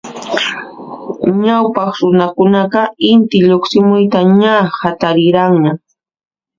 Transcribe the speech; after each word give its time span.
Ñawpaq 1.43 1.91
runakunaqa 2.03 2.81
Inti 3.11 3.37
lluqsimuyta 3.47 4.19
ña 4.41 4.55
hatariranña. 4.79 5.71